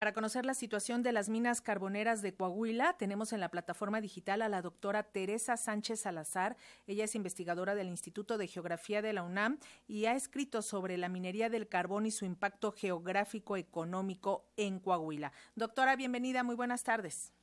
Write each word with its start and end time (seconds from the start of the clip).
Para 0.00 0.14
conocer 0.14 0.46
la 0.46 0.54
situación 0.54 1.02
de 1.02 1.12
las 1.12 1.28
minas 1.28 1.60
carboneras 1.60 2.22
de 2.22 2.32
Coahuila, 2.32 2.94
tenemos 2.94 3.34
en 3.34 3.40
la 3.40 3.50
plataforma 3.50 4.00
digital 4.00 4.40
a 4.40 4.48
la 4.48 4.62
doctora 4.62 5.02
Teresa 5.02 5.58
Sánchez 5.58 6.00
Salazar. 6.00 6.56
Ella 6.86 7.04
es 7.04 7.14
investigadora 7.14 7.74
del 7.74 7.88
Instituto 7.88 8.38
de 8.38 8.46
Geografía 8.46 9.02
de 9.02 9.12
la 9.12 9.24
UNAM 9.24 9.58
y 9.86 10.06
ha 10.06 10.14
escrito 10.14 10.62
sobre 10.62 10.96
la 10.96 11.10
minería 11.10 11.50
del 11.50 11.68
carbón 11.68 12.06
y 12.06 12.12
su 12.12 12.24
impacto 12.24 12.72
geográfico 12.72 13.58
económico 13.58 14.46
en 14.56 14.78
Coahuila. 14.80 15.32
Doctora, 15.54 15.96
bienvenida, 15.96 16.44
muy 16.44 16.54
buenas 16.54 16.82
tardes. 16.82 17.34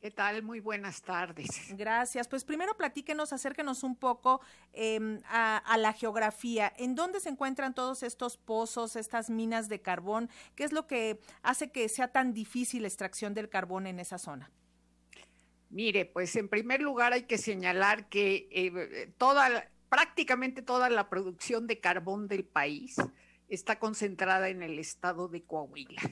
¿Qué 0.00 0.12
tal? 0.12 0.44
Muy 0.44 0.60
buenas 0.60 1.02
tardes. 1.02 1.48
Gracias. 1.76 2.28
Pues 2.28 2.44
primero 2.44 2.76
platíquenos, 2.76 3.32
acérquenos 3.32 3.82
un 3.82 3.96
poco 3.96 4.40
em, 4.72 5.20
a, 5.26 5.76
la 5.76 5.92
geografía. 5.92 6.72
¿En 6.76 6.94
dónde 6.94 7.18
se 7.18 7.30
encuentran 7.30 7.74
todos 7.74 8.04
estos 8.04 8.36
pozos, 8.36 8.94
estas 8.94 9.28
minas 9.28 9.68
de 9.68 9.82
carbón? 9.82 10.30
¿Qué 10.54 10.62
es 10.62 10.72
lo 10.72 10.86
que 10.86 11.18
hace 11.42 11.72
que 11.72 11.88
sea 11.88 12.12
tan 12.12 12.32
difícil 12.32 12.82
la 12.82 12.88
extracción 12.88 13.34
del 13.34 13.48
carbón 13.48 13.88
en 13.88 13.98
esa 13.98 14.18
zona? 14.18 14.52
Mire, 15.68 16.04
pues 16.04 16.36
en 16.36 16.48
primer 16.48 16.80
lugar 16.80 17.12
hay 17.12 17.24
que 17.24 17.36
señalar 17.36 18.08
que 18.08 18.48
eh, 18.52 19.12
toda, 19.18 19.68
prácticamente 19.88 20.62
toda 20.62 20.90
la 20.90 21.10
producción 21.10 21.66
de 21.66 21.80
carbón 21.80 22.28
del 22.28 22.44
país 22.44 22.94
está 23.48 23.80
concentrada 23.80 24.48
en 24.48 24.62
el 24.62 24.78
estado 24.78 25.26
de 25.26 25.42
Coahuila. 25.42 26.02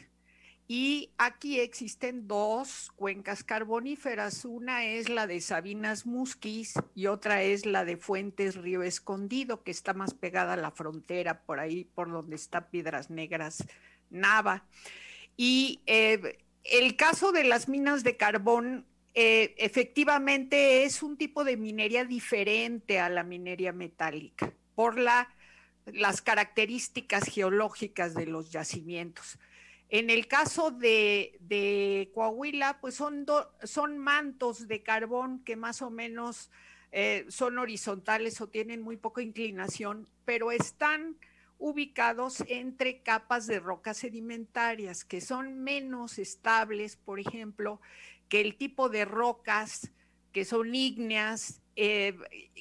Y 0.69 1.11
aquí 1.17 1.61
existen 1.61 2.27
dos 2.27 2.91
cuencas 2.97 3.45
carboníferas. 3.45 4.45
Una 4.45 4.85
es 4.85 5.09
la 5.09 5.29
de 5.29 5.41
Sabinas 5.41 6.07
Musquis 6.07 6.75
y 6.95 7.07
otra 7.07 7.43
es 7.43 7.67
la 7.67 7.85
de 7.85 7.97
Fuentes 7.97 8.57
Río 8.57 8.83
Escondido, 8.83 9.63
que 9.63 9.71
está 9.71 9.95
más 9.95 10.13
pegada 10.15 10.55
a 10.55 10.57
la 10.57 10.73
frontera, 10.73 11.43
por 11.43 11.61
ahí 11.61 11.85
por 11.85 12.11
donde 12.11 12.35
está 12.35 12.69
Piedras 12.69 13.11
Negras, 13.11 13.65
Nava. 14.11 14.65
Y 15.37 15.81
eh, 15.87 16.39
el 16.65 16.97
caso 16.97 17.31
de 17.31 17.45
las 17.45 17.69
minas 17.69 18.03
de 18.03 18.17
carbón 18.17 18.87
eh, 19.15 19.55
efectivamente 19.59 20.85
es 20.85 21.03
un 21.03 21.17
tipo 21.17 21.45
de 21.45 21.57
minería 21.57 22.05
diferente 22.05 22.99
a 22.99 23.09
la 23.09 23.23
minería 23.23 23.73
metálica 23.73 24.53
por 24.75 24.99
la, 24.99 25.33
las 25.87 26.21
características 26.23 27.25
geológicas 27.25 28.15
de 28.15 28.27
los 28.27 28.51
yacimientos. 28.51 29.39
En 29.89 30.11
el 30.11 30.27
caso 30.27 30.71
de, 30.71 32.11
Coahuila, 32.13 32.81
pues 32.81 32.97
son, 32.97 33.99
mantos 33.99 34.67
de 34.67 34.83
carbón 34.83 35.45
que 35.45 35.57
más 35.57 35.81
o 35.81 35.91
menos 35.91 36.51
eh, 36.91 37.25
son 37.29 37.59
horizontales 37.59 38.41
o 38.41 38.49
tienen 38.49 38.83
muy 38.83 38.97
poca 38.97 39.23
inclinación, 39.23 40.09
pero 40.25 40.51
están 40.51 41.17
ubicados 41.59 42.43
entre 42.49 43.01
capas 43.03 43.47
de 43.47 43.61
rocas 43.61 43.99
sedimentarias 43.99 45.05
que 45.05 45.21
son 45.21 45.63
menos 45.63 46.19
estables, 46.19 46.97
por 46.97 47.21
ejemplo, 47.21 47.81
que 48.29 48.41
el 48.41 48.57
tipo 48.57 48.89
de 48.89 49.05
rocas 49.05 49.93
que 50.33 50.45
son 50.45 50.75
ígneas, 50.75 51.63
eh, 51.77 52.15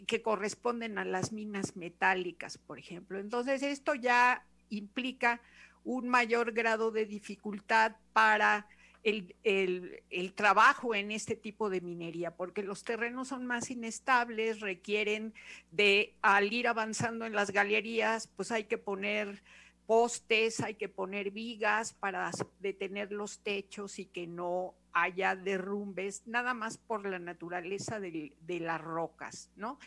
que 0.08 0.22
corresponden 0.22 0.98
a 0.98 1.06
las 1.06 1.34
minas 1.34 1.76
metálicas, 1.76 2.58
por 2.58 2.80
ejemplo. 2.80 3.20
Entonces, 3.20 3.64
esto 3.64 3.96
ya 3.96 4.46
implica 4.70 5.42
un 5.86 6.10
mayor 6.10 6.52
grado 6.52 6.92
de 6.92 7.06
dificultad 7.06 7.94
para 8.12 8.68
el, 9.06 10.34
trabajo 10.34 10.96
en 10.96 11.12
este 11.12 11.36
tipo 11.36 11.70
de 11.70 11.80
minería, 11.80 12.32
porque 12.36 12.64
los 12.64 12.84
terrenos 12.84 13.28
son 13.28 13.46
más 13.46 13.70
inestables, 13.70 14.60
requieren 14.60 15.34
de, 15.72 16.16
al 16.24 16.52
ir 16.52 16.68
avanzando 16.68 17.26
en 17.26 17.34
las 17.34 17.52
galerías, 17.52 18.28
pues 18.36 18.52
hay 18.52 18.64
que 18.64 18.80
poner 18.80 19.44
postes, 19.86 20.60
hay 20.62 20.74
que 20.74 20.90
poner 20.90 21.30
vigas 21.30 21.94
para 21.94 22.32
detener 22.60 23.12
los 23.12 23.40
techos 23.40 24.00
y 24.00 24.06
que 24.06 24.26
no 24.26 24.74
haya 24.92 25.36
derrumbes, 25.36 26.24
nada 26.26 26.56
más 26.56 26.80
por 26.80 27.06
la 27.06 27.20
naturaleza 27.20 28.00
de, 28.00 28.34
de 28.42 28.60
las 28.60 28.82
rocas, 28.82 29.52
¿no? 29.56 29.78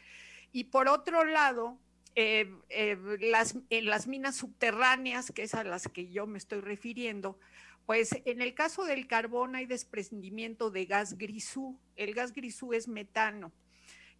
Y 0.53 0.65
por 0.65 0.87
otro 0.87 1.25
lado, 1.25 1.77
eh, 2.21 2.51
eh, 2.69 2.99
las, 3.21 3.55
en 3.71 3.84
las 3.84 4.09
minas 4.09 4.34
subterráneas, 4.34 5.31
que 5.31 5.45
es 5.45 5.55
a 5.55 5.62
las 5.62 5.87
que 5.87 6.09
yo 6.09 6.27
me 6.27 6.39
estoy 6.39 6.61
refiriendo, 6.61 7.39
pues 7.87 8.11
en 8.25 8.43
el 8.43 8.55
caso 8.55 8.83
del 8.83 9.06
carbón 9.06 9.55
hay 9.55 9.67
desprendimiento 9.67 10.73
de 10.73 10.84
gas 10.87 11.17
grisú. 11.17 11.78
El 11.95 12.15
gas 12.15 12.34
grisú 12.34 12.73
es 12.73 12.89
metano. 12.89 13.53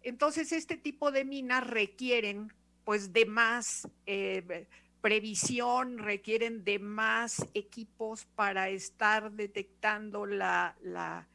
Entonces, 0.01 0.53
este 0.53 0.77
tipo 0.77 1.11
de 1.11 1.25
minas 1.25 1.67
requieren 1.67 2.53
pues 2.85 3.11
de 3.11 3.25
más 3.25 3.89
eh, 4.05 4.65
previsión, 5.01 5.97
requieren 5.97 6.63
de 6.63 6.79
más 6.79 7.45
equipos 7.53 8.23
para 8.33 8.69
estar 8.69 9.33
detectando 9.33 10.25
la, 10.25 10.77
la, 10.81 11.27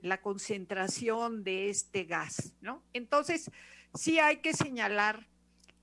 la 0.00 0.20
concentración 0.20 1.44
de 1.44 1.70
este 1.70 2.02
gas, 2.02 2.52
¿no? 2.60 2.82
Entonces, 2.94 3.48
sí 3.94 4.18
hay 4.18 4.38
que 4.38 4.54
señalar 4.54 5.29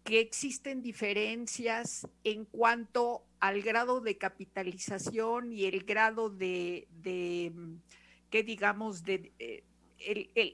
que 0.08 0.22
existen 0.22 0.82
diferencias 0.82 2.08
en 2.24 2.46
cuanto 2.46 3.26
al 3.42 3.62
grado 3.62 4.00
de 4.00 4.18
capitalización 4.18 5.52
y 5.52 5.66
el 5.66 5.84
grado 5.84 6.30
de, 6.30 6.88
que 8.30 8.44
digamos, 8.44 9.04
de, 9.04 9.34
eh, 9.38 9.66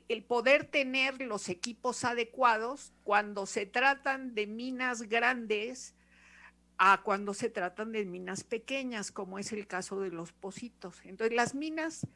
el, 0.10 0.24
poder 0.24 0.66
tener 0.66 1.22
los 1.22 1.50
equipos 1.50 2.04
adecuados 2.04 2.94
cuando 3.04 3.46
se 3.46 3.68
tratan 3.68 4.34
de 4.34 4.48
minas 4.48 5.04
grandes 5.04 5.94
a 6.80 7.04
cuando 7.04 7.36
se 7.36 7.52
tratan 7.52 7.92
de 7.92 8.06
minas 8.06 8.44
pequeñas, 8.44 9.12
como 9.12 9.38
es 9.38 9.54
el 9.54 9.68
caso 9.68 10.00
de 10.00 10.10
los 10.10 10.32
pocitos. 10.32 11.00
Entonces, 11.04 11.36
las 11.36 11.54
minas 11.54 12.08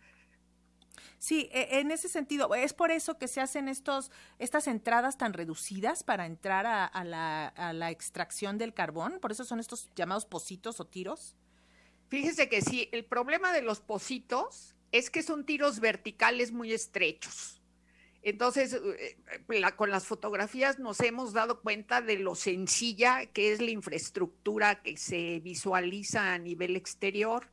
Sí, 1.18 1.50
e, 1.52 1.80
en 1.80 1.92
ese 1.92 2.10
sentido, 2.10 2.54
es 2.56 2.74
por 2.74 2.92
eso 2.92 3.18
que 3.18 3.28
se 3.28 3.42
hacen 3.42 3.68
estos, 3.68 4.12
estas 4.40 4.68
entradas 4.68 5.18
tan 5.18 5.34
reducidas 5.34 6.04
para 6.04 6.26
entrar 6.26 6.66
a, 6.68 7.04
la, 7.04 7.92
extracción 7.92 8.58
del 8.58 8.74
carbón, 8.74 9.20
por 9.22 9.32
eso 9.32 9.46
son 9.46 9.60
estos 9.60 9.90
llamados 9.96 10.26
pocitos 10.26 10.80
o 10.80 10.86
tiros. 10.86 11.36
Fíjese 12.10 12.50
que 12.50 12.62
sí, 12.62 12.90
el 12.92 13.06
problema 13.06 13.52
de 13.54 13.62
los 13.62 13.80
pocitos 13.80 14.76
es 14.92 15.10
que 15.10 15.24
son 15.24 15.46
tiros 15.46 15.80
verticales 15.80 16.52
muy 16.52 16.74
estrechos. 16.74 17.62
Entonces, 18.24 18.74
eh, 18.74 19.18
con 19.76 19.90
las 19.90 20.06
fotografías 20.06 20.80
nos 20.80 21.00
hemos 21.00 21.34
dado 21.34 21.62
cuenta 21.62 22.02
de 22.02 22.18
lo 22.18 22.36
sencilla 22.36 23.26
que 23.28 23.54
es 23.54 23.62
la 23.62 23.72
infraestructura 23.72 24.82
que 24.82 24.98
se 24.98 25.40
visualiza 25.40 26.34
a 26.34 26.38
nivel 26.38 26.76
exterior 26.76 27.50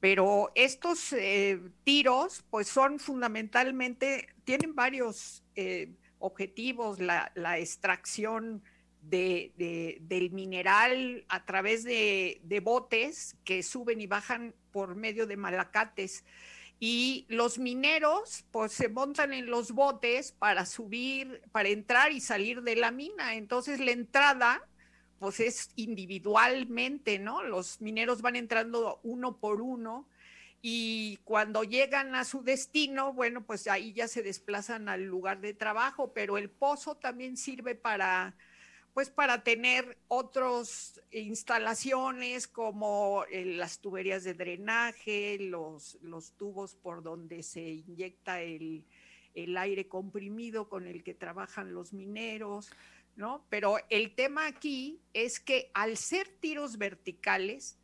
pero 0.00 0.52
estos 0.54 1.12
eh, 1.12 1.60
tiros, 1.84 2.44
pues 2.50 2.68
son 2.68 2.98
fundamentalmente, 2.98 4.28
tienen 4.44 4.74
varios 4.74 5.42
eh, 5.54 5.92
objetivos, 6.18 7.00
la, 7.00 7.58
extracción 7.58 8.62
de, 9.00 9.98
del 10.02 10.30
mineral 10.32 11.24
a 11.28 11.44
través 11.44 11.84
de, 11.84 12.60
botes 12.62 13.36
que 13.44 13.62
suben 13.62 14.00
y 14.00 14.06
bajan 14.06 14.54
por 14.70 14.96
medio 14.96 15.26
de 15.26 15.36
malacates. 15.36 16.24
Y 16.78 17.24
los 17.28 17.58
mineros, 17.58 18.44
pues 18.50 18.72
se 18.72 18.90
montan 18.90 19.32
en 19.32 19.46
los 19.46 19.72
botes 19.72 20.32
para 20.32 20.66
subir, 20.66 21.40
para 21.50 21.70
entrar 21.70 22.12
y 22.12 22.20
salir 22.20 22.62
de 22.62 22.76
la 22.76 22.90
mina. 22.90 23.34
Entonces 23.34 23.80
la 23.80 23.92
entrada 23.92 24.62
pues 25.18 25.40
es 25.40 25.70
individualmente, 25.76 27.18
¿no? 27.18 27.42
Los 27.42 27.80
mineros 27.80 28.22
van 28.22 28.36
entrando 28.36 29.00
uno 29.02 29.38
por 29.38 29.60
uno 29.60 30.06
y 30.62 31.18
cuando 31.24 31.62
llegan 31.64 32.14
a 32.14 32.24
su 32.24 32.42
destino, 32.42 33.12
bueno, 33.12 33.44
pues 33.44 33.66
ahí 33.68 33.92
ya 33.92 34.08
se 34.08 34.22
desplazan 34.22 34.88
al 34.88 35.04
lugar 35.04 35.40
de 35.40 35.54
trabajo, 35.54 36.12
pero 36.12 36.38
el 36.38 36.50
pozo 36.50 36.96
también 36.96 37.36
sirve 37.36 37.74
para 37.74 38.34
pues 38.92 39.10
para 39.10 39.44
tener 39.44 39.98
otras 40.08 41.02
instalaciones 41.10 42.48
como 42.48 43.24
eh, 43.30 43.44
las 43.44 43.80
tuberías 43.80 44.24
de 44.24 44.32
drenaje, 44.32 45.36
los, 45.38 45.98
los 46.00 46.32
tubos 46.32 46.74
por 46.76 47.02
donde 47.02 47.42
se 47.42 47.60
inyecta 47.60 48.40
el, 48.40 48.86
el 49.34 49.56
aire 49.58 49.86
comprimido 49.86 50.70
con 50.70 50.86
el 50.86 51.04
que 51.04 51.12
trabajan 51.12 51.74
los 51.74 51.92
mineros, 51.92 52.70
¿no? 53.16 53.44
Pero 53.48 53.78
el 53.88 54.14
tema 54.14 54.46
aquí 54.46 55.00
es 55.12 55.40
que 55.40 55.70
al 55.74 55.96
ser 55.96 56.28
tiros 56.28 56.78
verticales, 56.78 57.78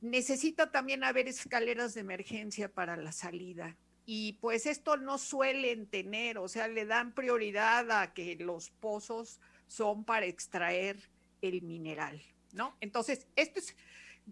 necesita 0.00 0.70
también 0.70 1.02
haber 1.02 1.28
escaleras 1.28 1.94
de 1.94 2.02
emergencia 2.02 2.72
para 2.72 2.96
la 2.96 3.12
salida. 3.12 3.76
Y 4.06 4.34
pues 4.34 4.66
esto 4.66 4.96
no 4.96 5.18
suelen 5.18 5.86
tener, 5.86 6.38
o 6.38 6.46
sea, 6.46 6.68
le 6.68 6.84
dan 6.84 7.14
prioridad 7.14 7.90
a 7.90 8.12
que 8.12 8.36
los 8.36 8.70
pozos 8.70 9.40
son 9.66 10.04
para 10.04 10.26
extraer 10.26 11.08
el 11.40 11.62
mineral, 11.62 12.22
¿no? 12.52 12.76
Entonces, 12.80 13.26
esto 13.34 13.60
es, 13.60 13.74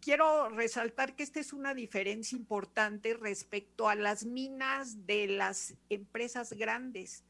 quiero 0.00 0.50
resaltar 0.50 1.16
que 1.16 1.22
esta 1.22 1.40
es 1.40 1.54
una 1.54 1.72
diferencia 1.74 2.36
importante 2.36 3.14
respecto 3.14 3.88
a 3.88 3.94
las 3.94 4.26
minas 4.26 5.06
de 5.06 5.26
las 5.26 5.74
empresas 5.88 6.52
grandes 6.52 7.24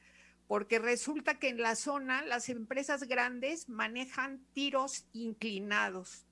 porque 0.46 0.78
resulta 0.78 1.38
que 1.38 1.48
en 1.48 1.62
la 1.62 1.76
zona 1.76 2.22
las 2.22 2.48
empresas 2.48 3.04
grandes 3.04 3.68
manejan 3.68 4.44
tiros 4.52 5.06
inclinados 5.12 6.26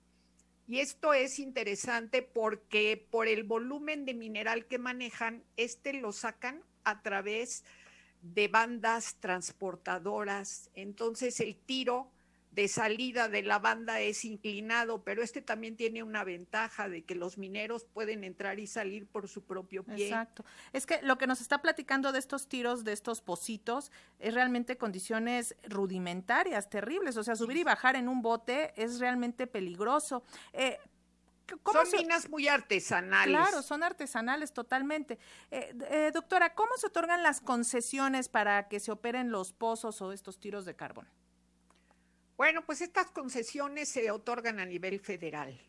Y 0.66 0.80
esto 0.80 1.14
es 1.14 1.38
interesante 1.38 2.22
porque 2.22 3.06
por 3.10 3.26
el 3.26 3.44
volumen 3.44 4.04
de 4.04 4.14
mineral 4.14 4.66
que 4.66 4.78
manejan, 4.78 5.42
este 5.56 5.92
lo 5.94 6.12
sacan 6.12 6.62
a 6.84 7.02
través 7.02 7.64
de 8.22 8.48
bandas 8.48 9.16
transportadoras. 9.16 10.70
Entonces 10.74 11.40
el 11.40 11.56
tiro 11.56 12.10
de 12.50 12.66
salida 12.66 13.28
de 13.28 13.42
la 13.42 13.58
banda 13.58 14.00
es 14.00 14.24
inclinado, 14.24 15.02
pero 15.04 15.22
este 15.22 15.40
también 15.40 15.76
tiene 15.76 16.02
una 16.02 16.24
ventaja 16.24 16.88
de 16.88 17.02
que 17.02 17.14
los 17.14 17.38
mineros 17.38 17.84
pueden 17.84 18.24
entrar 18.24 18.58
y 18.58 18.66
salir 18.66 19.06
por 19.06 19.28
su 19.28 19.44
propio 19.44 19.84
pie. 19.84 20.08
Exacto. 20.08 20.44
Es 20.72 20.84
que 20.84 21.00
lo 21.02 21.16
que 21.16 21.26
nos 21.26 21.40
está 21.40 21.62
platicando 21.62 22.12
de 22.12 22.18
estos 22.18 22.48
tiros, 22.48 22.82
de 22.82 22.92
estos 22.92 23.20
pocitos, 23.20 23.92
es 24.18 24.34
realmente 24.34 24.76
condiciones 24.76 25.54
rudimentarias, 25.68 26.68
terribles. 26.68 27.16
O 27.16 27.24
sea, 27.24 27.36
subir 27.36 27.56
y 27.56 27.64
bajar 27.64 27.94
en 27.94 28.08
un 28.08 28.20
bote 28.20 28.72
es 28.76 28.98
realmente 28.98 29.46
peligroso. 29.46 30.24
Eh, 30.52 30.78
son 31.72 31.86
minas 31.92 32.28
muy 32.28 32.48
artesanales. 32.48 33.36
Claro, 33.36 33.62
son 33.62 33.82
artesanales 33.82 34.52
totalmente. 34.52 35.18
Eh, 35.50 35.74
eh, 35.88 36.10
doctora, 36.12 36.54
¿cómo 36.54 36.76
se 36.76 36.88
otorgan 36.88 37.22
las 37.22 37.40
concesiones 37.40 38.28
para 38.28 38.68
que 38.68 38.80
se 38.80 38.92
operen 38.92 39.30
los 39.30 39.52
pozos 39.52 40.00
o 40.02 40.12
estos 40.12 40.38
tiros 40.38 40.64
de 40.64 40.74
carbón? 40.74 41.08
Bueno, 42.40 42.64
pues 42.64 42.80
estas 42.80 43.10
concesiones 43.10 43.90
se 43.90 44.10
otorgan 44.10 44.60
a 44.60 44.64
nivel 44.64 44.98
federal, 44.98 45.60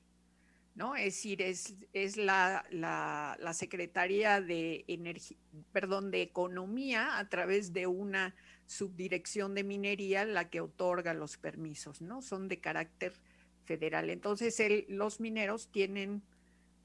¿no? 0.73 0.95
Es 0.95 1.15
decir, 1.15 1.41
es, 1.41 1.75
es 1.91 2.15
la, 2.15 2.63
la, 2.69 3.53
Secretaría 3.53 4.39
de 4.39 4.85
Energía, 4.88 5.35
perdón, 5.73 6.12
de 6.12 6.21
Economía 6.21 7.18
a 7.18 7.27
través 7.27 7.73
de 7.73 7.88
una 7.88 8.33
subdirección 8.68 9.53
de 9.53 9.65
minería 9.65 10.23
la 10.23 10.50
que 10.50 10.62
otorga 10.62 11.13
los 11.13 11.35
permisos, 11.35 12.01
¿no? 12.01 12.21
Son 12.21 12.47
de 12.47 12.62
carácter 12.62 13.15
federal. 13.65 14.09
Entonces, 14.09 14.57
los 14.88 15.19
mineros 15.19 15.73
tienen, 15.73 16.23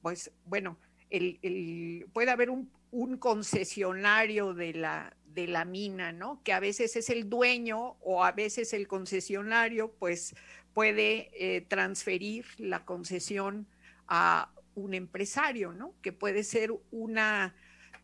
pues, 0.02 0.32
bueno, 0.46 0.80
el, 1.10 2.08
puede 2.12 2.32
haber 2.32 2.50
un, 2.50 2.72
un 2.90 3.18
concesionario 3.18 4.52
de 4.52 4.74
la, 4.74 5.16
de 5.36 5.46
la 5.46 5.64
mina, 5.64 6.10
¿no? 6.12 6.42
Que 6.42 6.52
a 6.52 6.58
veces 6.58 6.96
es 6.96 7.10
el 7.10 7.28
dueño 7.28 7.96
o 8.00 8.24
a 8.24 8.32
veces 8.32 8.72
el 8.72 8.88
concesionario, 8.88 9.92
pues 9.92 10.34
puede 10.72 11.30
eh, 11.34 11.60
transferir 11.60 12.46
la 12.56 12.84
concesión 12.84 13.68
a 14.08 14.50
un 14.74 14.94
empresario, 14.94 15.72
¿no? 15.72 15.94
Que 16.02 16.12
puede 16.12 16.42
ser 16.42 16.72
una 16.90 17.54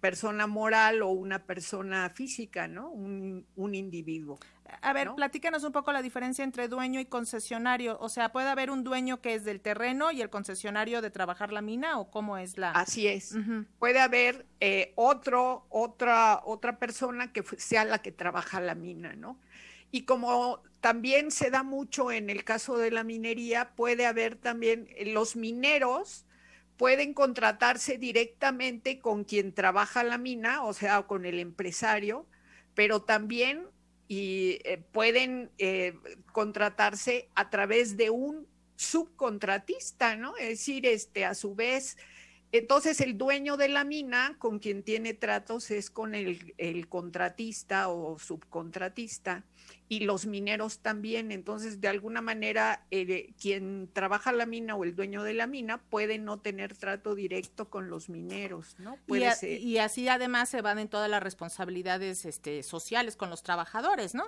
persona 0.02 0.48
moral 0.48 1.00
o 1.02 1.10
una 1.10 1.38
persona 1.44 2.10
física, 2.10 2.66
¿no? 2.66 2.90
Un, 2.90 3.46
un 3.54 3.74
individuo. 3.76 4.36
A 4.80 4.92
ver, 4.92 5.12
platícanos 5.14 5.62
un 5.62 5.70
poco 5.70 5.92
la 5.92 6.02
diferencia 6.02 6.42
entre 6.42 6.66
dueño 6.66 6.98
y 6.98 7.04
concesionario. 7.04 7.98
O 8.00 8.08
sea, 8.08 8.32
¿puede 8.32 8.48
haber 8.48 8.72
un 8.72 8.82
dueño 8.82 9.20
que 9.20 9.34
es 9.34 9.44
del 9.44 9.60
terreno 9.60 10.10
y 10.10 10.20
el 10.20 10.28
concesionario 10.28 11.02
de 11.02 11.10
trabajar 11.10 11.52
la 11.52 11.62
mina 11.62 12.00
o 12.00 12.10
cómo 12.10 12.36
es 12.36 12.58
la...? 12.58 12.72
Así 12.72 13.06
es. 13.06 13.36
Puede 13.78 14.00
haber 14.00 14.44
eh, 14.58 14.92
otro, 14.96 15.66
otra, 15.68 16.40
otra 16.44 16.80
persona 16.80 17.32
que 17.32 17.44
sea 17.56 17.84
la 17.84 17.98
que 18.00 18.10
trabaja 18.10 18.60
la 18.60 18.74
mina, 18.74 19.14
¿no? 19.14 19.38
Y 19.92 20.02
como 20.02 20.64
también 20.80 21.30
se 21.30 21.50
da 21.50 21.62
mucho 21.62 22.10
en 22.10 22.28
el 22.28 22.42
caso 22.42 22.76
de 22.76 22.90
la 22.90 23.04
minería, 23.04 23.70
puede 23.76 24.04
haber 24.06 24.34
también 24.34 24.88
los 25.06 25.36
mineros 25.36 26.24
pueden 26.82 27.14
contratarse 27.14 27.96
directamente 27.96 28.98
con 28.98 29.22
quien 29.22 29.52
trabaja 29.54 30.02
la 30.02 30.18
mina, 30.18 30.64
o 30.64 30.72
sea, 30.72 31.02
con 31.02 31.26
el 31.26 31.38
empresario, 31.38 32.26
pero 32.74 33.02
también 33.02 33.68
y 34.08 34.58
eh, 34.64 34.82
pueden 34.90 35.52
eh, 35.58 35.94
contratarse 36.32 37.28
a 37.36 37.50
través 37.50 37.96
de 37.96 38.10
un 38.10 38.48
subcontratista, 38.74 40.16
¿no? 40.16 40.36
Es 40.38 40.48
decir, 40.48 40.84
este, 40.84 41.24
a 41.24 41.36
su 41.36 41.54
vez, 41.54 41.98
entonces 42.52 43.00
el 43.00 43.16
dueño 43.16 43.56
de 43.56 43.68
la 43.68 43.82
mina 43.82 44.36
con 44.38 44.58
quien 44.58 44.82
tiene 44.82 45.14
tratos 45.14 45.70
es 45.70 45.90
con 45.90 46.14
el, 46.14 46.54
el 46.58 46.86
contratista 46.86 47.88
o 47.88 48.18
subcontratista 48.18 49.44
y 49.88 50.00
los 50.00 50.26
mineros 50.26 50.80
también. 50.80 51.32
Entonces, 51.32 51.80
de 51.80 51.88
alguna 51.88 52.20
manera, 52.20 52.86
eh, 52.90 53.32
quien 53.40 53.88
trabaja 53.92 54.32
la 54.32 54.46
mina 54.46 54.74
o 54.76 54.84
el 54.84 54.94
dueño 54.94 55.22
de 55.22 55.34
la 55.34 55.46
mina 55.46 55.82
puede 55.82 56.18
no 56.18 56.40
tener 56.40 56.76
trato 56.76 57.14
directo 57.14 57.70
con 57.70 57.88
los 57.88 58.08
mineros, 58.08 58.76
¿no? 58.78 58.98
y, 59.06 59.78
así 59.78 60.08
además 60.08 60.48
se 60.48 60.62
van 60.62 60.78
en 60.78 60.88
todas 60.88 61.10
las 61.10 61.22
responsabilidades 61.22 62.24
este, 62.24 62.62
sociales 62.62 63.16
con 63.16 63.30
los 63.30 63.42
trabajadores, 63.42 64.14
¿no? 64.14 64.24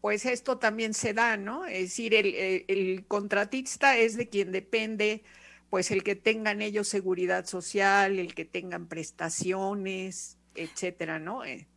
Pues 0.00 0.26
esto 0.26 0.58
también 0.58 0.94
se 0.94 1.12
da, 1.12 1.36
¿no? 1.36 1.66
Es 1.66 1.90
decir, 1.90 2.14
el, 2.14 2.64
el 2.68 3.04
contratista 3.06 3.96
es 3.96 4.16
de 4.16 4.28
quien 4.28 4.52
depende 4.52 5.24
pues 5.70 5.90
el 5.90 6.02
que 6.02 6.16
tengan 6.16 6.62
ellos 6.62 6.88
seguridad 6.88 7.46
social, 7.46 8.18
el 8.18 8.34
que 8.34 8.44
tengan 8.44 8.88
prestaciones, 8.88 10.38
etcétera, 10.54 11.18
¿no? 11.18 11.44
Eh, 11.44 11.68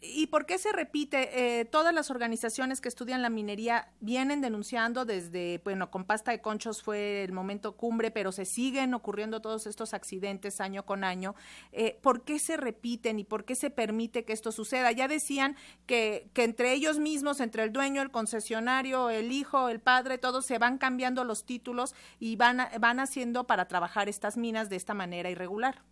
¿Y 0.00 0.28
por 0.28 0.46
qué 0.46 0.58
se 0.58 0.70
repite? 0.70 1.60
Eh, 1.60 1.64
todas 1.64 1.92
las 1.92 2.08
organizaciones 2.10 2.80
que 2.80 2.88
estudian 2.88 3.20
la 3.20 3.30
minería 3.30 3.88
vienen 3.98 4.40
denunciando 4.40 5.04
desde, 5.04 5.60
bueno, 5.64 5.90
con 5.90 6.04
pasta 6.04 6.30
de 6.30 6.40
conchos 6.40 6.82
fue 6.82 7.24
el 7.24 7.32
momento 7.32 7.76
cumbre, 7.76 8.12
pero 8.12 8.30
se 8.30 8.44
siguen 8.44 8.94
ocurriendo 8.94 9.40
todos 9.40 9.66
estos 9.66 9.94
accidentes 9.94 10.60
año 10.60 10.86
con 10.86 11.02
año. 11.02 11.34
Eh, 11.72 11.98
¿Por 12.00 12.22
qué 12.22 12.38
se 12.38 12.56
repiten 12.56 13.18
y 13.18 13.24
por 13.24 13.44
qué 13.44 13.56
se 13.56 13.70
permite 13.70 14.24
que 14.24 14.32
esto 14.32 14.52
suceda? 14.52 14.92
Ya 14.92 15.08
decían 15.08 15.56
que, 15.86 16.30
que 16.32 16.44
entre 16.44 16.72
ellos 16.74 17.00
mismos, 17.00 17.40
entre 17.40 17.64
el 17.64 17.72
dueño, 17.72 18.00
el 18.00 18.12
concesionario, 18.12 19.10
el 19.10 19.32
hijo, 19.32 19.68
el 19.68 19.80
padre, 19.80 20.16
todos 20.16 20.46
se 20.46 20.58
van 20.58 20.78
cambiando 20.78 21.24
los 21.24 21.44
títulos 21.44 21.96
y 22.20 22.36
van, 22.36 22.68
van 22.78 23.00
haciendo 23.00 23.48
para 23.48 23.66
trabajar 23.66 24.08
estas 24.08 24.36
minas 24.36 24.68
de 24.68 24.76
esta 24.76 24.94
manera 24.94 25.28
irregular. 25.28 25.82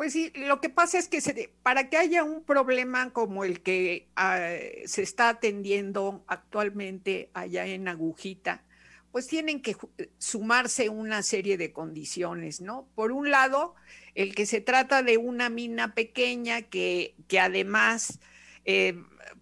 Pues 0.00 0.14
sí, 0.14 0.32
lo 0.34 0.62
que 0.62 0.70
pasa 0.70 0.98
es 0.98 1.08
que 1.08 1.52
para 1.62 1.90
que 1.90 1.98
haya 1.98 2.24
un 2.24 2.42
problema 2.42 3.12
como 3.12 3.44
el 3.44 3.60
que 3.60 4.08
ah, 4.16 4.48
se 4.86 5.02
está 5.02 5.28
atendiendo 5.28 6.24
actualmente 6.26 7.28
allá 7.34 7.66
en 7.66 7.86
Agujita, 7.86 8.64
pues 9.12 9.26
tienen 9.26 9.60
que 9.60 9.76
sumarse 10.16 10.88
una 10.88 11.22
serie 11.22 11.58
de 11.58 11.74
condiciones, 11.74 12.62
¿no? 12.62 12.88
Por 12.94 13.12
un 13.12 13.30
lado, 13.30 13.74
el 14.14 14.34
que 14.34 14.46
se 14.46 14.62
trata 14.62 15.02
de 15.02 15.18
una 15.18 15.50
mina 15.50 15.94
pequeña 15.94 16.62
que, 16.62 17.14
que 17.28 17.38
además 17.38 18.20
eh, 18.64 18.94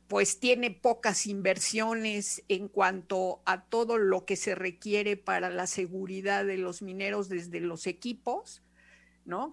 pues 0.08 0.40
tiene 0.40 0.72
pocas 0.72 1.28
inversiones 1.28 2.43
en 2.49 2.66
cuanto 2.66 3.43
a 3.44 3.62
todo 3.62 3.96
lo 3.96 4.25
que 4.25 4.34
se 4.34 4.56
requiere 4.56 5.16
para 5.16 5.50
la 5.50 5.69
seguridad 5.69 6.44
de 6.44 6.56
los 6.56 6.82
mineros 6.82 7.28
desde 7.28 7.60
los 7.60 7.87
equipos, 7.87 8.60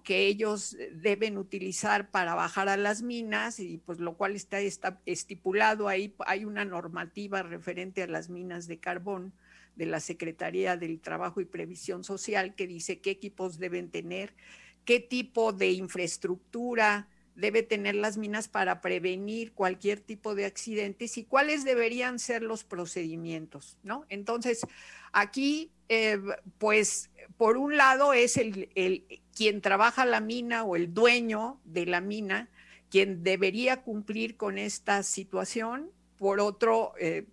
que 0.04 0.26
ellos 0.26 0.76
deben 0.92 1.36
utilizar 1.36 2.10
para 2.10 2.34
bajar 2.34 2.68
a 2.68 2.76
las 2.76 3.02
minas 3.02 3.60
y 3.60 3.78
pues 3.78 3.98
lo 3.98 4.16
cual 4.16 4.34
está, 4.34 4.58
está 4.60 5.00
estipulado 5.04 5.88
ahí, 5.88 6.14
hay 6.26 6.44
una 6.46 6.64
normativa 6.64 7.42
referente 7.42 8.02
a 8.02 8.06
las 8.06 8.30
minas 8.30 8.68
de 8.68 8.78
carbón 8.78 9.34
de 9.74 9.84
la 9.84 10.00
Secretaría 10.00 10.78
del 10.78 11.00
Trabajo 11.00 11.42
y 11.42 11.44
Previsión 11.44 12.04
Social 12.04 12.54
que 12.54 12.66
dice 12.66 13.00
qué 13.00 13.10
equipos 13.10 13.58
deben 13.58 13.90
tener, 13.90 14.34
qué 14.86 14.98
tipo 14.98 15.52
de 15.52 15.72
infraestructura 15.72 17.08
debe 17.34 17.62
tener 17.62 17.94
las 17.96 18.16
minas 18.16 18.48
para 18.48 18.80
prevenir 18.80 19.52
cualquier 19.52 20.00
tipo 20.00 20.34
de 20.34 20.46
accidentes 20.46 21.18
y 21.18 21.24
cuáles 21.24 21.64
deberían 21.64 22.18
ser 22.18 22.42
los 22.42 22.64
procedimientos, 22.64 23.76
¿no? 23.82 24.06
Entonces, 24.08 24.66
aquí, 25.12 25.70
eh, 25.90 26.18
pues, 26.56 27.10
por 27.36 27.58
un 27.58 27.76
lado 27.76 28.14
es 28.14 28.38
el, 28.38 28.70
quien 29.36 29.60
trabaja 29.60 30.06
la 30.06 30.20
mina 30.20 30.64
o 30.64 30.74
el 30.74 30.94
dueño 30.94 31.60
de 31.64 31.84
la 31.86 32.00
mina 32.00 32.48
quien 32.90 33.22
debería 33.22 33.82
cumplir 33.82 34.36
con 34.36 34.58
esta 34.58 35.02
situación, 35.02 35.90
por 36.16 36.40
otro, 36.40 36.94
eh, 36.98 37.26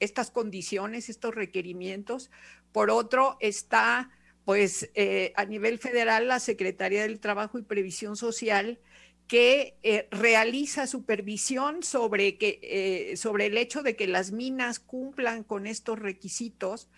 estas 0.00 0.30
condiciones, 0.30 1.08
estos 1.08 1.34
requerimientos, 1.34 2.30
por 2.72 2.90
otro 2.90 3.36
está 3.40 4.10
pues 4.44 4.90
eh, 4.94 5.32
a 5.36 5.44
nivel 5.44 5.78
federal 5.78 6.28
la 6.28 6.40
Secretaría 6.40 7.02
del 7.02 7.20
Trabajo 7.20 7.58
y 7.58 7.62
Previsión 7.62 8.16
Social 8.16 8.78
que 9.26 9.76
eh, 9.82 10.06
realiza 10.12 10.86
supervisión 10.86 11.82
sobre, 11.82 12.38
que, 12.38 13.14
sobre 13.16 13.46
el 13.46 13.58
hecho 13.58 13.82
de 13.82 13.96
que 13.96 14.06
las 14.06 14.30
minas 14.30 14.78
cumplan 14.78 15.42
con 15.42 15.66
estos 15.66 15.98
requisitos, 15.98 16.88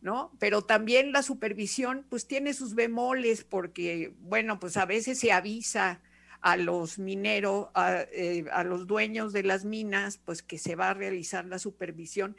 ¿no? 0.00 0.32
Pero 0.38 0.62
también 0.62 1.12
la 1.12 1.22
supervisión, 1.22 2.06
pues 2.08 2.26
tiene 2.26 2.54
sus 2.54 2.74
bemoles 2.74 3.44
porque, 3.44 4.12
bueno, 4.20 4.60
pues 4.60 4.76
a 4.76 4.86
veces 4.86 5.18
se 5.18 5.32
avisa 5.32 6.00
a 6.40 6.56
los 6.56 6.98
mineros, 6.98 7.68
a, 7.74 8.02
eh, 8.12 8.44
a, 8.52 8.62
los 8.62 8.86
dueños 8.86 9.32
de 9.32 9.42
las 9.42 9.64
minas, 9.64 10.18
pues 10.24 10.42
que 10.42 10.58
se 10.58 10.76
va 10.76 10.90
a 10.90 10.94
realizar 10.94 11.44
la 11.46 11.58
supervisión. 11.58 12.36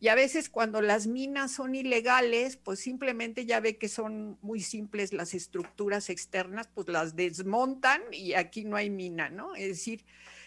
Y 0.00 0.08
a 0.08 0.14
veces 0.14 0.48
cuando 0.48 0.80
las 0.80 1.06
minas 1.06 1.52
son 1.52 1.74
ilegales, 1.74 2.56
pues 2.56 2.80
simplemente 2.80 3.46
ya 3.46 3.60
ve 3.60 3.76
que 3.76 3.88
son 3.88 4.36
muy 4.42 4.60
simples 4.60 5.12
las 5.12 5.32
estructuras 5.34 6.10
externas, 6.10 6.68
pues 6.74 6.88
las 6.88 7.14
desmontan 7.14 8.02
y 8.10 8.32
aquí 8.32 8.64
no 8.64 8.76
hay 8.76 8.90
mina, 8.90 9.28
¿no? 9.28 9.54
Es 9.54 9.68
decir, 9.68 10.04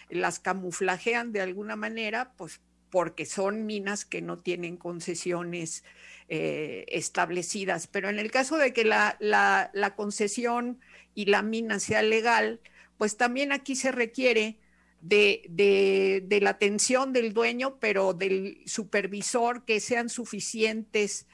las 0.10 0.40
camuflajean 0.40 1.32
de 1.32 1.42
alguna 1.42 1.76
manera, 1.76 2.34
pues 2.36 2.60
porque 2.96 3.26
son 3.26 3.66
minas 3.66 4.06
que 4.06 4.22
no 4.22 4.40
tienen 4.40 4.78
concesiones 4.78 5.84
eh, 6.30 6.86
establecidas. 6.88 7.88
Pero 7.88 8.08
en 8.08 8.20
el 8.20 8.32
caso 8.32 8.56
de 8.56 8.72
que 8.72 8.86
la, 8.86 9.18
la, 9.20 9.96
concesión 9.98 10.80
y 11.14 11.26
la 11.26 11.42
mina 11.42 11.82
sea 11.82 12.02
legal, 12.02 12.62
pues 12.98 13.18
también 13.18 13.52
aquí 13.52 13.76
se 13.76 13.92
requiere 13.92 14.60
de, 15.02 15.42
de, 15.50 16.24
de, 16.26 16.40
la 16.40 16.52
atención 16.52 17.12
del 17.12 17.34
dueño, 17.34 17.82
pero 17.82 18.14
del 18.14 18.62
supervisor, 18.66 19.66
que 19.66 19.82
sean 19.82 20.08
suficientemente 20.08 21.28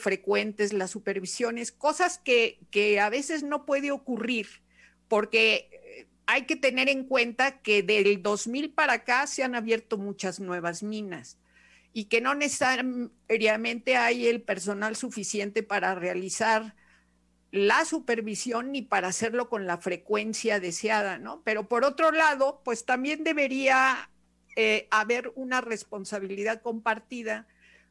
frecuentes 0.00 0.72
las 0.72 0.90
supervisiones, 0.90 1.70
cosas 1.70 2.18
que, 2.18 2.58
que 2.72 2.98
a 2.98 3.10
veces 3.10 3.44
no 3.44 3.64
puede 3.64 3.92
ocurrir, 3.92 4.48
porque 5.06 5.73
hay 6.26 6.46
que 6.46 6.56
tener 6.56 6.88
en 6.88 7.04
cuenta 7.04 7.60
que 7.60 7.82
del 7.82 8.22
2000 8.22 8.72
para 8.72 8.94
acá 8.94 9.26
se 9.26 9.42
han 9.42 9.54
abierto 9.54 9.98
muchas 9.98 10.40
nuevas 10.40 10.82
minas 10.82 11.38
y 11.92 12.06
que 12.06 12.20
no 12.20 12.34
necesariamente 12.34 13.96
hay 13.96 14.26
el 14.26 14.42
personal 14.42 14.96
suficiente 14.96 15.62
para 15.62 15.94
realizar 15.94 16.74
la 17.52 17.84
supervisión 17.84 18.72
ni 18.72 18.82
para 18.82 19.08
hacerlo 19.08 19.48
con 19.48 19.66
la 19.66 19.78
frecuencia 19.78 20.58
deseada, 20.58 21.18
¿no? 21.18 21.42
Pero 21.44 21.68
por 21.68 21.84
otro 21.84 22.10
lado, 22.10 22.60
pues 22.64 22.84
también 22.84 23.22
debería 23.22 24.10
eh, 24.56 24.88
haber 24.90 25.32
una 25.36 25.60
responsabilidad 25.60 26.62
compartida 26.62 27.46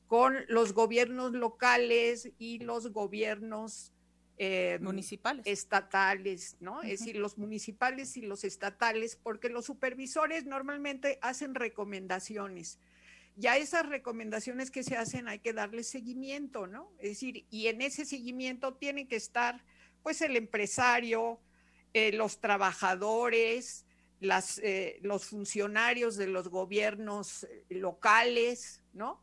con 0.08 0.36
los 0.50 0.74
gobiernos 0.74 1.32
locales 1.32 2.30
y 2.38 2.60
los 2.60 2.92
gobiernos 2.92 3.94
eh, 4.38 4.80
municipales. 4.82 5.46
Estatales, 5.46 6.58
¿no? 6.60 6.82
Es 6.82 7.00
decir, 7.00 7.18
los 7.18 7.38
municipales 7.38 8.18
y 8.18 8.22
los 8.22 8.44
estatales, 8.44 9.16
porque 9.22 9.50
los 9.50 9.66
supervisores 9.66 10.46
normalmente 10.46 11.20
hacen 11.22 11.54
recomendaciones. 11.54 12.80
Ya 13.36 13.58
esas 13.58 13.88
recomendaciones 13.88 14.72
que 14.72 14.84
se 14.84 14.98
hacen 14.98 15.28
hay 15.28 15.40
que 15.40 15.54
darle 15.54 15.84
seguimiento, 15.84 16.68
¿no? 16.68 16.92
Es 16.98 17.10
decir, 17.10 17.46
y 17.50 17.68
en 17.68 17.82
ese 17.82 18.06
seguimiento 18.06 18.74
tienen 18.74 19.08
que 19.08 19.16
estar, 19.16 19.64
pues, 20.02 20.22
el 20.22 20.36
empresario, 20.36 21.40
eh, 21.94 22.12
los 22.12 22.40
trabajadores, 22.40 23.86
las, 24.20 24.60
eh, 24.60 25.00
los 25.04 25.26
funcionarios 25.26 26.18
de 26.18 26.28
los 26.28 26.48
gobiernos 26.48 27.48
locales, 27.70 28.82
¿no? 28.94 29.22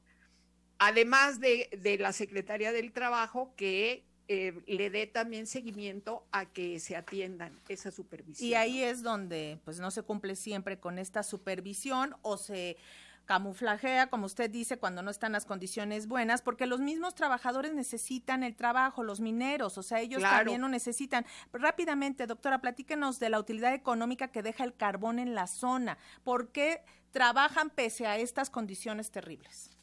Además 0.78 1.40
de, 1.40 1.68
de 1.78 1.98
la 1.98 2.12
Secretaría 2.12 2.70
del 2.72 2.92
Trabajo, 2.92 3.54
que 3.56 4.04
eh, 4.32 4.62
le 4.68 4.90
dé 4.90 5.08
también 5.08 5.48
seguimiento 5.48 6.24
a 6.30 6.46
que 6.46 6.78
se 6.78 6.94
atiendan 6.94 7.52
esa 7.68 7.90
supervisión. 7.90 8.48
Y 8.48 8.54
ahí 8.54 8.80
es 8.80 9.02
donde 9.02 9.58
pues 9.64 9.80
no 9.80 9.90
se 9.90 10.02
cumple 10.02 10.36
siempre 10.36 10.78
con 10.78 11.00
esta 11.00 11.24
supervisión 11.24 12.14
o 12.22 12.36
se 12.36 12.76
camuflajea, 13.24 14.06
como 14.06 14.26
usted 14.26 14.48
dice, 14.48 14.78
cuando 14.78 15.02
no 15.02 15.10
están 15.10 15.32
las 15.32 15.46
condiciones 15.46 16.06
buenas, 16.06 16.42
porque 16.42 16.66
los 16.66 16.78
mismos 16.78 17.16
trabajadores 17.16 17.74
necesitan 17.74 18.44
el 18.44 18.54
trabajo, 18.54 19.02
los 19.02 19.18
mineros, 19.18 19.76
o 19.78 19.82
sea, 19.82 20.00
ellos 20.00 20.22
también 20.22 20.60
lo 20.60 20.68
necesitan. 20.68 21.26
Rápidamente, 21.52 22.28
doctora, 22.28 22.60
platíquenos 22.60 23.18
de 23.18 23.30
la 23.30 23.40
utilidad 23.40 23.74
económica 23.74 24.28
que 24.28 24.42
deja 24.42 24.62
el 24.62 24.76
carbón 24.76 25.18
en 25.18 25.34
la 25.34 25.48
zona. 25.48 25.98
¿Por 26.22 26.52
qué 26.52 26.84
trabajan 27.10 27.70
pese 27.70 28.06
a 28.06 28.16
estas 28.16 28.48
condiciones 28.48 29.10
terribles? 29.10 29.76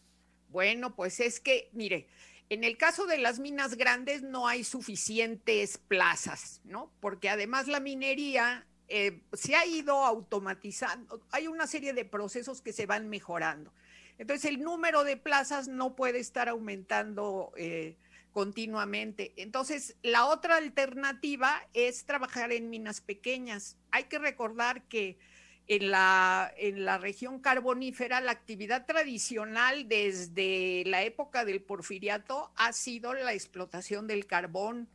Bueno, 0.48 0.96
pues 0.96 1.20
es 1.20 1.42
que, 1.42 1.70
mire, 1.74 2.08
en 2.50 2.64
el 2.64 2.78
caso 2.78 3.06
de 3.06 3.18
las 3.18 3.40
minas 3.40 3.76
grandes 3.76 4.22
no 4.22 4.48
hay 4.48 4.64
suficientes 4.64 5.78
plazas, 5.78 6.62
¿no? 6.64 6.92
Porque 7.00 7.30
además 7.30 7.68
la 7.68 7.80
minería 7.80 8.66
eh, 8.88 9.22
se 9.34 9.56
ha 9.56 9.66
ido 9.66 10.06
automatizando, 10.06 11.22
hay 11.32 11.48
una 11.48 11.68
serie 11.68 11.94
de 11.94 12.06
procesos 12.06 12.62
que 12.62 12.72
se 12.72 12.86
van 12.86 13.10
mejorando. 13.10 13.74
Entonces 14.18 14.46
el 14.50 14.62
número 14.62 15.04
de 15.04 15.18
plazas 15.18 15.68
no 15.68 15.96
puede 15.96 16.20
estar 16.20 16.48
aumentando 16.48 17.52
eh, 17.58 17.98
continuamente. 18.32 19.34
Entonces 19.36 19.96
la 20.02 20.26
otra 20.26 20.56
alternativa 20.56 21.62
es 21.74 22.06
trabajar 22.06 22.52
en 22.52 22.70
minas 22.70 23.02
pequeñas. 23.02 23.78
Hay 23.92 24.06
que 24.06 24.20
recordar 24.20 24.84
que 24.84 25.18
en 25.68 25.92
la, 25.92 26.54
en 26.58 26.86
la 26.86 26.98
región 26.98 27.40
carbonífera, 27.40 28.22
la 28.22 28.32
actividad 28.32 28.86
tradicional 28.86 29.88
desde 29.90 30.84
la 30.86 31.04
época 31.04 31.44
del 31.44 31.62
porfiriato 31.62 32.52
ha 32.56 32.72
sido 32.72 33.14
la 33.14 33.34
explotación 33.34 34.08
del 34.08 34.26
carbón, 34.26 34.88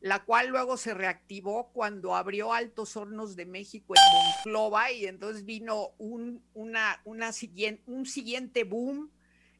la 0.00 0.24
cual 0.24 0.48
luego 0.48 0.76
se 0.76 0.94
reactivó 0.94 1.70
cuando 1.72 2.14
abrió 2.14 2.52
Altos 2.52 2.96
Hornos 2.96 3.34
de 3.34 3.46
México 3.46 3.94
en 3.96 4.02
Monclova 4.14 4.92
y 4.92 5.06
entonces 5.06 5.44
vino 5.44 5.90
un, 5.98 6.44
una, 6.54 7.00
una 7.04 7.32
siguiente, 7.32 7.82
un 7.86 8.06
siguiente 8.06 8.62
boom 8.62 9.10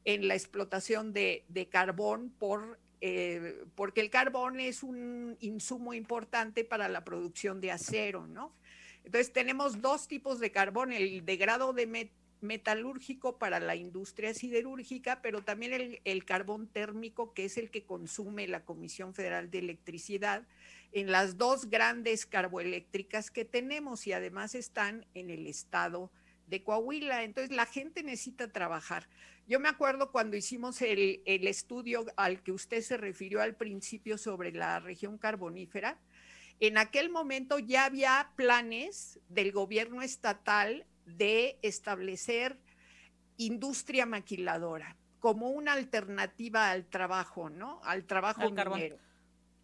en 0.04 0.28
la 0.28 0.35
explotación 0.35 1.12
de, 1.12 1.45
de 1.49 1.69
carbón 1.69 2.31
por, 2.38 2.78
eh, 3.00 3.64
porque 3.75 4.00
el 4.00 4.11
carbón 4.11 4.61
es 4.61 4.85
un 4.85 5.37
insumo 5.40 5.92
importante 5.92 6.64
para 6.64 6.88
la 6.88 7.04
producción 7.04 7.61
de 7.61 7.73
acero, 7.73 8.28
¿no? 8.28 8.54
Entonces 9.04 9.32
tenemos 9.32 9.80
dos 9.80 10.09
tipos 10.09 10.38
de 10.38 10.52
carbón, 10.52 10.92
el 10.92 11.25
de 11.25 11.37
grado 11.37 11.75
metalúrgico 12.40 13.38
para 13.38 13.61
la 13.61 13.76
industria 13.76 14.35
siderúrgica, 14.35 15.21
pero 15.23 15.42
también 15.42 16.00
el, 16.04 16.25
carbón 16.25 16.66
térmico, 16.66 17.35
que 17.35 17.44
es 17.44 17.56
el 17.56 17.71
que 17.71 17.85
consume 17.85 18.47
la 18.49 18.64
Comisión 18.64 19.14
Federal 19.14 19.50
de 19.50 19.59
Electricidad 19.59 20.47
en 20.92 21.11
las 21.11 21.38
dos 21.38 21.71
grandes 21.71 22.26
carboeléctricas 22.26 23.30
que 23.30 23.44
tenemos 23.44 24.06
y 24.06 24.12
además 24.12 24.54
están 24.54 25.06
en 25.14 25.30
el 25.30 25.47
estado 25.47 26.11
de 26.47 26.62
Coahuila. 26.62 27.25
Entonces 27.25 27.54
la 27.54 27.66
gente 27.66 28.02
necesita 28.02 28.52
trabajar. 28.52 29.09
Yo 29.49 29.59
me 29.59 29.68
acuerdo 29.68 30.12
cuando 30.12 30.37
hicimos 30.37 30.80
el 30.82 31.21
estudio 31.26 32.06
al 32.16 32.42
que 32.42 32.52
usted 32.52 32.82
se 32.82 32.97
refirió 32.97 33.40
al 33.40 33.56
principio 33.56 34.18
sobre 34.18 34.52
la 34.52 34.78
región 34.78 35.18
carbonífera, 35.18 35.99
en 36.62 36.78
aquel 36.78 37.11
momento 37.11 37.59
ya 37.59 37.87
había 37.87 38.31
planes 38.37 39.19
del 39.28 39.50
gobierno 39.50 40.00
estatal 40.00 40.87
de 41.07 41.59
establecer 41.61 42.57
industria 43.37 44.07
maquiladora 44.07 44.97
como 45.19 45.50
una 45.50 45.73
alternativa 45.73 46.71
al 46.71 46.87
trabajo, 46.87 47.50
¿no? 47.50 47.81
Al 47.83 48.04
trabajo 48.04 48.49
minero. 48.49 48.97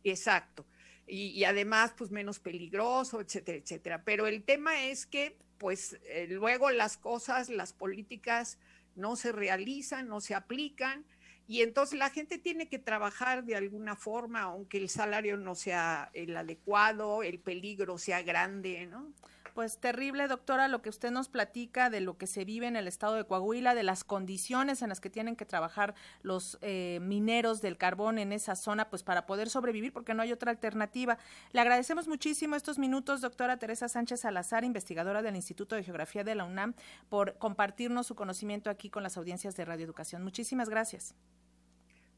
Exacto. 0.02 0.66
Y, 1.06 1.44
además, 1.44 1.94
pues 1.96 2.10
menos 2.10 2.40
peligroso, 2.40 3.20
etcétera, 3.20 3.58
etcétera. 3.58 4.02
Pero 4.04 4.26
el 4.26 4.42
tema 4.42 4.86
es 4.86 5.06
que, 5.06 5.36
pues, 5.58 6.00
eh, 6.02 6.26
luego 6.28 6.70
las 6.70 6.96
cosas, 6.96 7.48
las 7.48 7.72
políticas 7.72 8.58
no 8.96 9.14
se 9.14 9.30
realizan, 9.30 10.08
no 10.08 10.20
se 10.20 10.34
aplican 10.34 11.04
y 11.48 11.62
entonces 11.62 11.98
la 11.98 12.10
gente 12.10 12.36
tiene 12.36 12.68
que 12.68 12.78
trabajar 12.78 13.42
de 13.42 13.56
alguna 13.56 13.96
forma, 13.96 14.42
aunque 14.42 14.76
el 14.76 14.90
salario 14.90 15.38
no 15.38 15.54
sea 15.54 16.10
el 16.12 16.36
adecuado, 16.36 17.22
el 17.22 17.40
peligro 17.40 17.96
sea 17.96 18.20
grande, 18.20 18.86
¿no? 18.86 19.14
Pues 19.58 19.78
terrible, 19.80 20.28
doctora, 20.28 20.68
lo 20.68 20.82
que 20.82 20.88
usted 20.88 21.10
nos 21.10 21.28
platica 21.28 21.90
de 21.90 22.00
lo 22.00 22.16
que 22.16 22.28
se 22.28 22.44
vive 22.44 22.68
en 22.68 22.76
el 22.76 22.86
estado 22.86 23.16
de 23.16 23.24
Coahuila, 23.24 23.74
de 23.74 23.82
las 23.82 24.04
condiciones 24.04 24.82
en 24.82 24.88
las 24.88 25.00
que 25.00 25.10
tienen 25.10 25.34
que 25.34 25.46
trabajar 25.46 25.96
los 26.22 26.58
eh, 26.60 27.00
mineros 27.02 27.60
del 27.60 27.76
carbón 27.76 28.20
en 28.20 28.30
esa 28.30 28.54
zona, 28.54 28.88
pues 28.88 29.02
para 29.02 29.26
poder 29.26 29.50
sobrevivir, 29.50 29.92
porque 29.92 30.14
no 30.14 30.22
hay 30.22 30.30
otra 30.30 30.52
alternativa. 30.52 31.18
Le 31.50 31.60
agradecemos 31.60 32.06
muchísimo 32.06 32.54
estos 32.54 32.78
minutos, 32.78 33.20
doctora 33.20 33.56
Teresa 33.56 33.88
Sánchez 33.88 34.20
Salazar, 34.20 34.62
investigadora 34.62 35.22
del 35.22 35.34
Instituto 35.34 35.74
de 35.74 35.82
Geografía 35.82 36.22
de 36.22 36.36
la 36.36 36.44
UNAM, 36.44 36.74
por 37.08 37.36
compartirnos 37.38 38.06
su 38.06 38.14
conocimiento 38.14 38.70
aquí 38.70 38.90
con 38.90 39.02
las 39.02 39.16
audiencias 39.16 39.56
de 39.56 39.64
Radio 39.64 39.84
Educación. 39.84 40.22
Muchísimas 40.22 40.68
gracias 40.68 41.16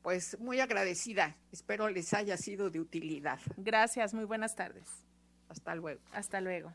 pues 0.02 0.38
muy 0.40 0.60
agradecida. 0.60 1.38
Espero 1.52 1.88
les 1.88 2.12
haya 2.12 2.36
sido 2.36 2.68
de 2.68 2.80
utilidad. 2.80 3.38
Gracias, 3.56 4.12
muy 4.12 4.26
buenas 4.26 4.56
tardes. 4.56 4.90
Hasta 5.48 5.74
luego. 5.74 6.02
Hasta 6.12 6.42
luego. 6.42 6.74